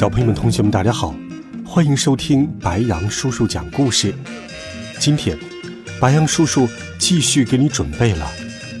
[0.00, 1.14] 小朋友们、同学们，大家好，
[1.62, 4.14] 欢迎收听白羊叔叔讲故事。
[4.98, 5.38] 今天，
[6.00, 6.66] 白羊叔叔
[6.98, 8.26] 继续给你准备了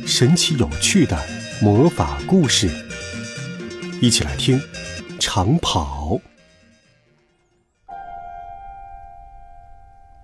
[0.06, 1.18] 神奇有趣的
[1.60, 2.70] 魔法故事，
[4.00, 4.58] 一起来听
[5.18, 6.12] 《长跑》。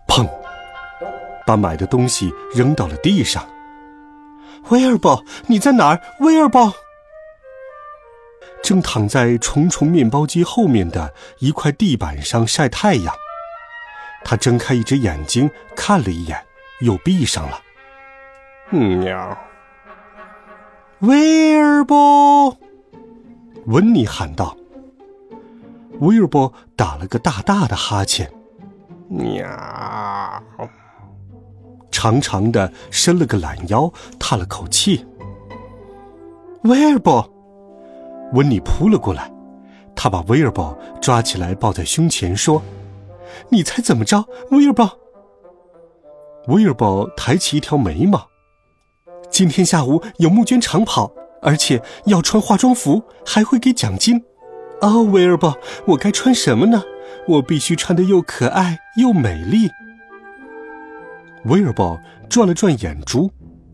[0.08, 0.26] 砰！
[1.46, 3.46] 把买的东西扔到了地上。
[4.70, 6.00] 威尔伯，你在哪儿？
[6.20, 6.72] 威尔伯。
[8.66, 13.14] 正躺在重重面包机后面的一块地板上晒太阳，
[14.24, 16.44] 他睁开一只眼睛看了一眼，
[16.80, 17.60] 又闭上了。
[18.72, 19.38] 喵！
[20.98, 22.56] 威尔伯，
[23.66, 24.56] 温妮喊道。
[26.00, 28.28] 威尔伯打了个大大的哈欠，
[29.08, 29.46] 喵！
[31.92, 35.06] 长长的伸了个懒腰，叹了口气。
[36.64, 37.32] 威尔伯。
[38.32, 39.30] 温妮扑了过来，
[39.94, 42.62] 他把威尔伯抓起来抱在胸前，说
[43.50, 44.98] ：“你猜怎么着，威尔伯？”
[46.48, 48.28] 威尔伯抬起一条眉毛
[49.30, 54.22] ：“今天下午有募捐长跑，而且要穿化妆服，还会给奖金。
[54.80, 56.82] 哦，威尔伯，我该穿什么呢？
[57.28, 59.70] 我必须穿的又可爱又美丽。”
[61.46, 63.30] 威尔伯转了转眼珠，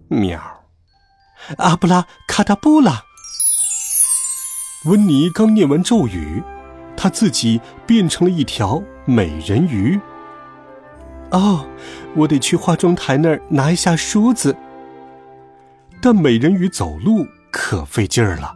[0.09, 0.41] 喵！
[1.57, 3.03] 阿布拉卡达布拉。
[4.85, 6.43] 温妮刚念完咒语，
[6.97, 10.01] 她自己变成了一条美人鱼。
[11.31, 11.65] 哦，
[12.17, 14.57] 我得去化妆台那儿拿一下梳子。
[16.01, 18.55] 但美人鱼走路可费劲儿了，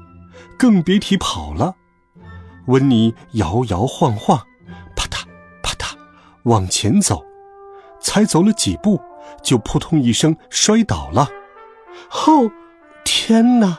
[0.58, 1.76] 更别提跑了。
[2.66, 4.36] 温妮摇摇晃晃，
[4.96, 5.22] 啪嗒
[5.62, 5.96] 啪嗒
[6.42, 7.24] 往前走，
[8.00, 9.00] 才走了几步，
[9.44, 11.28] 就扑通一声摔倒了。
[12.26, 12.50] 哦，
[13.04, 13.78] 天哪！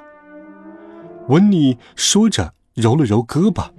[1.28, 3.70] 温妮说着，揉了揉胳膊。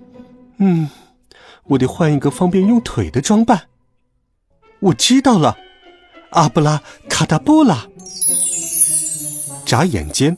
[0.58, 0.88] “嗯，
[1.64, 3.68] 我得换一个方便用腿的装扮。”
[4.80, 5.56] 我知道了，
[6.30, 7.86] 阿布拉卡达布拉。
[9.64, 10.36] 眨眼间，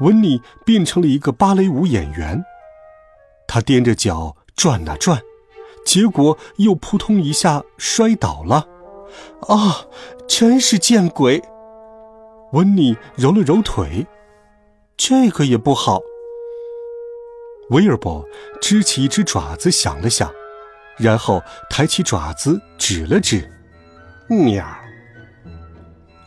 [0.00, 2.44] 温妮变成了一个芭蕾舞演员。
[3.46, 5.20] 他踮着脚转啊转，
[5.84, 8.66] 结果又扑通一下摔倒了。
[9.48, 9.86] 啊，
[10.28, 11.42] 真是见鬼！
[12.52, 14.06] 温妮揉了揉腿。
[15.02, 16.02] 这个也不好。
[17.70, 18.22] 威尔伯
[18.60, 20.30] 支起一只爪子想了想，
[20.98, 23.50] 然后抬起爪子指了指，
[24.28, 24.62] 喵。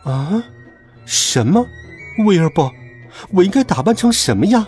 [0.04, 0.44] 啊，
[1.06, 1.64] 什么？
[2.26, 2.72] 威尔伯，
[3.32, 4.66] 我应该打扮成什么样？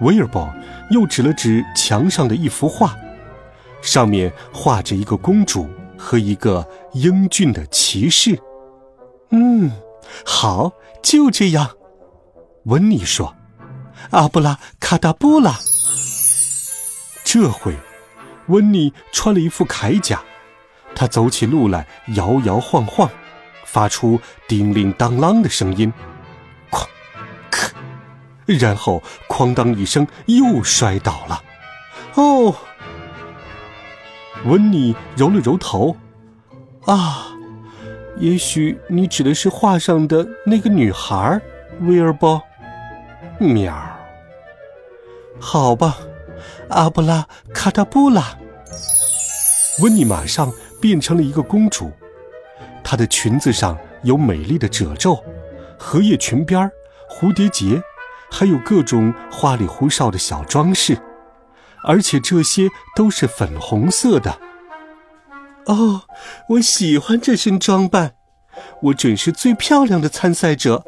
[0.00, 0.48] 威尔伯
[0.90, 2.96] 又指了指墙上的一幅画，
[3.80, 5.68] 上面画着一个公主
[5.98, 8.38] 和一个英俊的骑士。
[9.30, 9.68] 嗯，
[10.24, 10.70] 好，
[11.02, 11.68] 就这样。
[12.64, 13.34] 温妮说
[14.10, 15.58] ：“阿布拉卡达布拉。”
[17.24, 17.74] 这回，
[18.46, 20.22] 温妮穿了一副铠甲，
[20.94, 23.10] 她走起路来摇摇晃晃，
[23.64, 25.92] 发出叮铃当啷的声音，
[26.70, 26.86] 哐，
[27.50, 27.72] 咔，
[28.46, 31.42] 然后哐当一声又摔倒了。
[32.14, 32.54] 哦，
[34.44, 35.96] 温妮揉了揉头，
[36.84, 37.26] 啊，
[38.18, 41.40] 也许你指的是画上的那个女孩，
[41.80, 42.40] 威尔伯。
[43.42, 43.74] 喵，
[45.40, 45.98] 好吧，
[46.68, 48.38] 阿布拉卡达布拉。
[49.80, 51.90] 温妮马上变成了一个公主，
[52.84, 55.22] 她的裙子上有美丽的褶皱、
[55.78, 56.70] 荷叶裙边、
[57.10, 57.82] 蝴蝶结，
[58.30, 60.98] 还有各种花里胡哨的小装饰，
[61.84, 64.38] 而且这些都是粉红色的。
[65.66, 66.02] 哦，
[66.50, 68.14] 我喜欢这身装扮，
[68.82, 70.84] 我准是最漂亮的参赛者，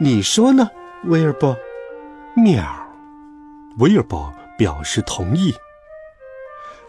[0.00, 0.70] 你说呢，
[1.04, 1.56] 威尔伯？
[2.38, 2.64] 喵，
[3.78, 5.52] 威尔伯表示同意。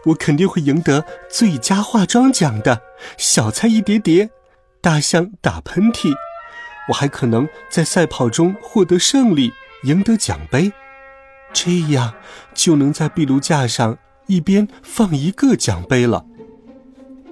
[0.06, 2.80] 我肯定会赢得最佳化妆奖的，
[3.18, 4.30] 小菜一碟碟，
[4.80, 6.14] 大象打喷嚏，
[6.88, 9.52] 我还可能在赛跑中获得胜利，
[9.84, 10.72] 赢得奖杯，
[11.52, 12.14] 这样
[12.54, 16.24] 就能在壁炉架上一边放一个奖杯了。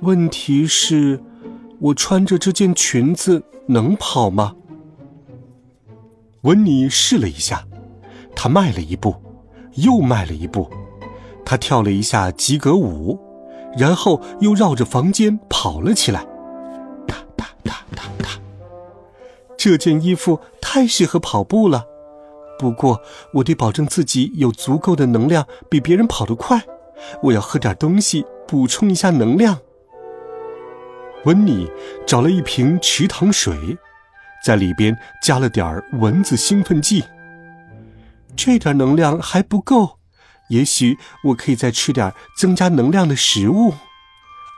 [0.00, 1.22] 问题是，
[1.80, 4.56] 我穿着这件裙子能跑吗？
[6.42, 7.67] 温妮试了一下。
[8.40, 9.16] 他迈了一步，
[9.74, 10.70] 又迈了一步，
[11.44, 13.18] 他跳了一下及格舞，
[13.76, 16.24] 然后又绕着房间跑了起来。
[17.04, 18.28] 哒哒哒哒哒。
[19.56, 21.84] 这件衣服太适合跑步了，
[22.60, 23.00] 不过
[23.34, 26.62] 我得保证自己有足够的能量，比别人跑得快。
[27.24, 29.58] 我要喝点东西补充一下能量。
[31.24, 31.68] 温妮
[32.06, 33.76] 找了一瓶池塘水，
[34.44, 37.02] 在里边加了点蚊子兴奋剂。
[38.38, 39.98] 这点能量还不够，
[40.48, 43.74] 也许我可以再吃点增加能量的食物。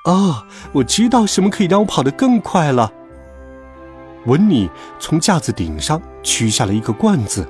[0.04, 2.92] 哦，我知道什么可以让我跑得更快了。
[4.26, 4.68] 温妮
[4.98, 7.48] 从架子顶上取下了一个罐子，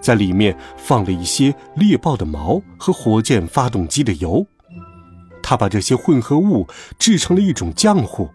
[0.00, 4.44] 在里面放了一些猎豹的毛和火箭发动机的油。
[5.40, 6.66] 他把这些混合物
[6.98, 8.28] 制成了一种浆糊，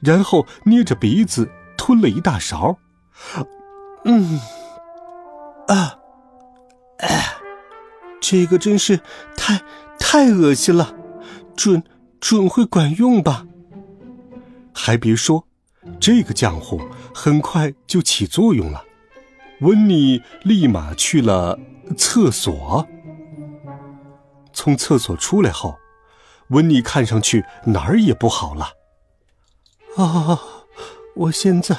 [0.00, 2.78] 然后捏着鼻子吞了一大勺。
[4.04, 4.40] 嗯，
[5.68, 5.94] 啊，
[7.02, 7.34] 哎，
[8.20, 9.00] 这个真是
[9.36, 9.60] 太
[9.98, 10.94] 太恶心了，
[11.54, 11.82] 准
[12.20, 13.46] 准会管用吧？
[14.72, 15.46] 还别说，
[16.00, 16.80] 这个浆糊
[17.14, 18.84] 很快就起作用了。
[19.60, 21.58] 温妮立马去了
[21.96, 22.86] 厕所，
[24.52, 25.76] 从厕所出来后。
[26.48, 28.72] 温妮看上去哪儿也不好了。
[29.96, 30.38] 啊，
[31.14, 31.74] 我现在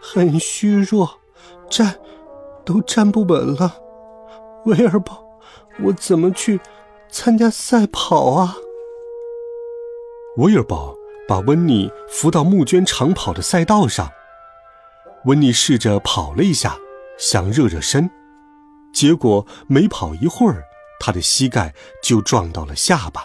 [0.00, 1.18] 很虚弱，
[1.68, 1.98] 站
[2.64, 3.83] 都站不稳了。
[4.66, 5.24] 威尔伯，
[5.82, 6.60] 我怎么去
[7.10, 8.56] 参加赛跑啊？
[10.38, 10.96] 威尔伯
[11.28, 14.10] 把温妮扶到募捐长跑的赛道上。
[15.26, 16.78] 温妮试着跑了一下，
[17.18, 18.10] 想热热身，
[18.92, 20.64] 结果没跑一会儿，
[20.98, 23.24] 他的膝盖就撞到了下巴。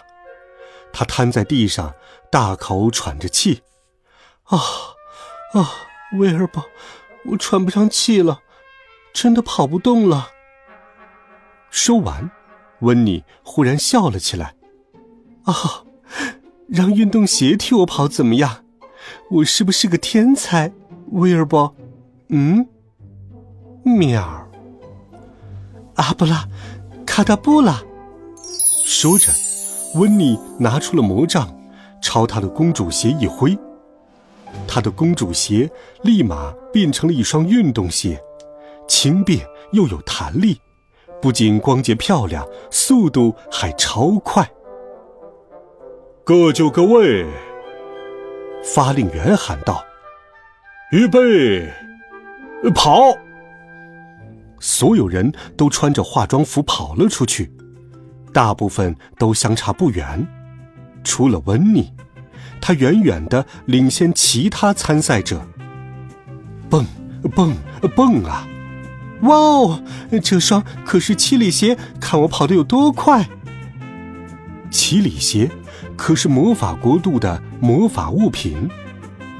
[0.92, 1.94] 他瘫在地上，
[2.30, 3.62] 大口喘着气。
[4.44, 4.58] 啊，
[5.54, 5.70] 啊，
[6.18, 6.64] 威尔伯，
[7.26, 8.40] 我喘不上气了，
[9.12, 10.30] 真的跑不动了。
[11.70, 12.30] 说完，
[12.80, 14.54] 温妮忽然笑了起来。
[15.44, 15.54] 啊，
[16.68, 18.64] 让运动鞋替我跑怎么样？
[19.30, 20.72] 我是不是个天才，
[21.12, 21.74] 威尔伯？
[22.28, 22.66] 嗯，
[23.84, 24.48] 喵。
[25.94, 26.48] 阿布拉，
[27.06, 27.82] 卡达布拉。
[28.84, 29.32] 说着。
[29.96, 31.52] 温妮拿出了魔杖，
[32.00, 33.58] 朝她的公主鞋一挥，
[34.68, 35.68] 她的公主鞋
[36.02, 38.22] 立马变成了一双运动鞋，
[38.86, 40.60] 轻便又有弹力，
[41.20, 44.48] 不仅光洁漂亮，速度还超快。
[46.24, 47.26] 各就各位，
[48.62, 49.84] 发令员喊道
[50.92, 51.68] ：“预备，
[52.74, 53.16] 跑！”
[54.60, 57.52] 所有人都穿着化妆服跑了出去。
[58.32, 60.26] 大部分都相差不远，
[61.02, 61.92] 除了温妮，
[62.60, 65.40] 他远远的领先其他参赛者。
[66.68, 66.86] 蹦
[67.34, 67.56] 蹦
[67.96, 68.46] 蹦啊！
[69.22, 69.82] 哇哦，
[70.22, 73.28] 这双可是七里鞋，看我跑得有多快！
[74.70, 75.50] 七里鞋
[75.96, 78.68] 可是魔法国度的魔法物品，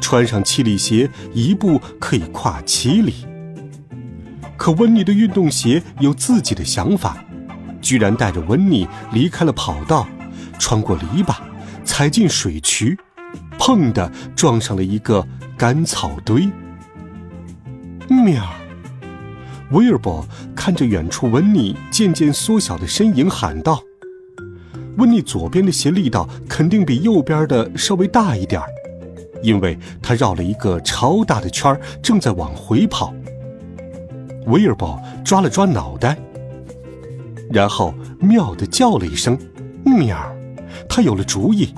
[0.00, 3.26] 穿上七里鞋，一步可以跨七里。
[4.56, 7.16] 可温妮的运动鞋有自己的想法。
[7.80, 10.06] 居然带着温妮离开了跑道，
[10.58, 11.34] 穿过篱笆，
[11.82, 12.98] 踩进水渠，
[13.58, 15.26] 砰的撞上了一个
[15.56, 16.50] 干草堆。
[18.06, 18.59] 喵！
[19.70, 23.80] 威尔伯看着远处温妮渐渐缩小的身影，喊道
[24.98, 28.66] ：“温妮左边的鞋力道肯定比右边的稍微大一点儿
[29.42, 33.14] 因为他绕了一个超大的圈正在往回跑。”
[34.46, 36.18] 威尔伯抓了抓脑袋。
[37.52, 39.38] 然后妙的叫了一声
[39.84, 40.16] “喵”，
[40.88, 41.72] 他有了主意。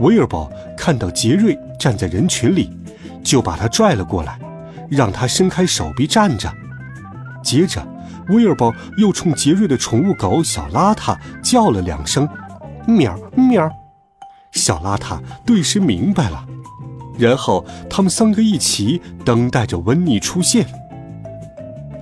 [0.00, 2.70] 威尔伯看到杰瑞站在人群里，
[3.24, 4.38] 就把他拽了过来，
[4.90, 6.52] 让他伸开手臂站着。
[7.42, 7.86] 接着，
[8.28, 12.28] 威尔伯又冲杰瑞的宠物狗小邋遢叫了两声
[12.86, 13.70] “喵喵”，
[14.52, 16.44] 小邋遢顿时明白了。
[17.18, 20.66] 然后他们三个一起等待着温妮出现。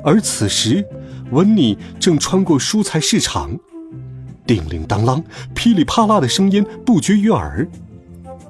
[0.05, 0.87] 而此时。
[1.33, 3.51] 温妮正穿过蔬菜市场，
[4.47, 5.25] 叮铃当啷、
[5.55, 7.69] 噼里啪啦的声音不绝于耳。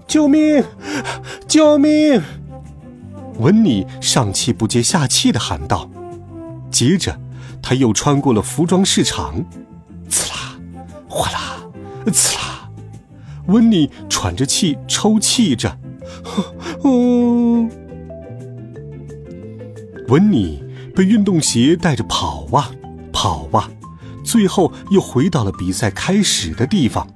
[0.07, 0.63] 救命！
[1.49, 2.21] 救命！
[3.39, 5.89] 温妮上气不接下气的喊道。
[6.77, 7.19] 接着，
[7.63, 9.43] 他又穿过了服装市场，
[10.11, 10.61] 呲啦，
[11.09, 11.57] 哗啦，
[12.05, 12.71] 呲啦。
[13.47, 15.79] 温妮喘着气，抽泣着。
[16.83, 17.67] 哦，
[20.09, 20.63] 温妮。
[20.95, 22.71] 被运动鞋带着跑啊
[23.11, 23.71] 跑啊，
[24.23, 27.09] 最后又回到了比赛开始的地方。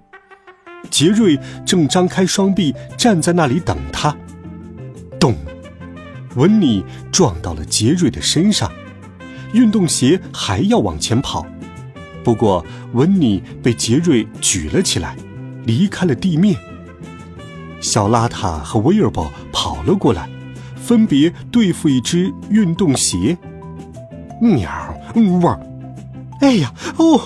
[0.90, 4.16] 杰瑞正张开双臂站在那里等他。
[5.18, 5.34] 咚！
[6.36, 8.70] 温妮撞到了杰瑞的身上。
[9.52, 11.44] 运动鞋还要往前跑，
[12.22, 15.16] 不过温妮被杰瑞举了起来，
[15.64, 16.56] 离开了地面。
[17.80, 20.28] 小邋遢和威尔伯跑了过来，
[20.76, 23.36] 分别对付一只运动鞋。
[24.40, 24.70] 喵，
[25.42, 25.60] 汪！
[26.40, 27.20] 哎呀，哦！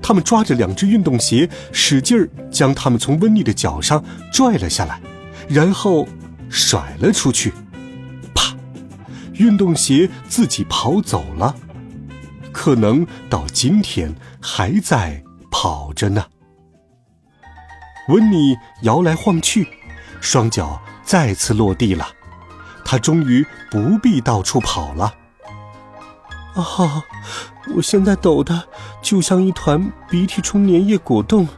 [0.00, 5.00] 他们抓着两只运动鞋，使劲儿将它们从温妮的脚上拽了下来，
[5.48, 6.08] 然后
[6.48, 7.52] 甩了出去。
[9.34, 11.54] 运动鞋自己跑走了，
[12.52, 16.24] 可能到今天还在跑着呢。
[18.08, 19.68] 温妮摇来晃去，
[20.20, 22.08] 双脚再次落地了。
[22.84, 25.14] 他终于不必到处跑了。
[26.54, 27.04] 啊哈，
[27.74, 28.68] 我现在抖的
[29.00, 31.48] 就像一团鼻涕冲粘液果冻，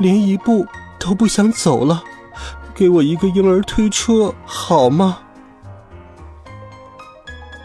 [0.00, 0.66] 连一步
[0.98, 2.02] 都不想走了。
[2.74, 5.18] 给我一个婴儿推车好吗？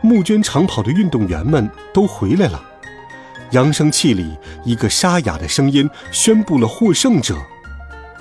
[0.08, 2.64] 募捐长跑的运动员们都回来了。
[3.52, 7.36] 扬声器里，一个沙哑的声音宣布了获胜者。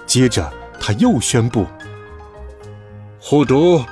[0.07, 1.67] 接着，他又宣布：
[3.21, 3.85] 获得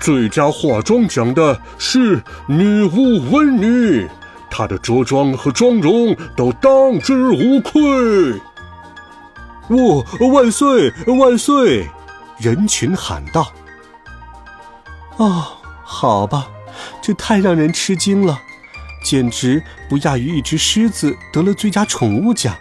[0.00, 4.08] 最佳化妆奖的是女巫温妮，
[4.50, 8.32] 她的着装和妆容都当之无愧。
[9.68, 10.28] 哇！
[10.32, 10.92] 万岁！
[11.06, 11.88] 万岁！
[12.38, 13.52] 人群喊道。
[15.18, 15.46] 哦，
[15.84, 16.48] 好吧，
[17.00, 18.40] 这太让人吃惊了，
[19.04, 22.54] 简直不亚于一只狮子得了最佳宠物奖。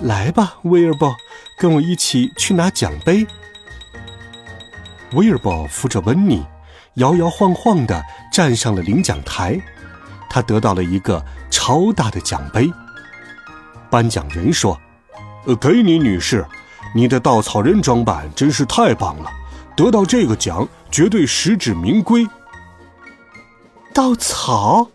[0.00, 1.14] 来吧，威尔伯。
[1.58, 3.26] 跟我一起去拿奖杯。
[5.12, 6.44] 威尔伯扶着温妮，
[6.96, 9.58] 摇摇晃晃地站上了领奖台。
[10.28, 12.70] 他得到了一个超大的奖杯。
[13.88, 14.78] 颁奖人说
[15.48, 16.44] ：“呃，给你，女士，
[16.94, 19.30] 你的稻草人装扮真是太棒了，
[19.74, 22.28] 得到这个奖绝对实至名归。”
[23.96, 24.90] 稻草，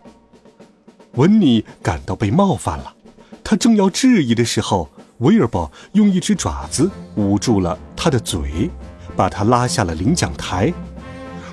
[1.14, 2.94] 温妮感到被冒犯了。
[3.42, 4.88] 他正要质疑的时候。
[5.18, 8.70] 威尔伯用一只爪子捂住了他的嘴，
[9.16, 10.72] 把他拉下了领奖台。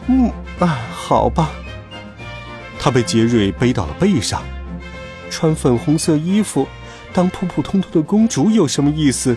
[0.05, 1.49] 嗯啊，好吧。
[2.79, 4.43] 他被杰瑞背到了背上。
[5.31, 6.67] 穿粉红色衣服，
[7.13, 9.35] 当普普通通的公主有什么意思？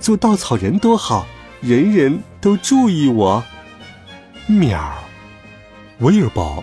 [0.00, 1.26] 做稻草人多好，
[1.62, 3.42] 人人都注意我。
[4.46, 4.94] 喵。
[6.00, 6.62] 威尔伯